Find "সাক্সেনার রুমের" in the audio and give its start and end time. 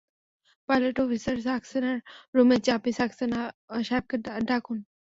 1.47-2.61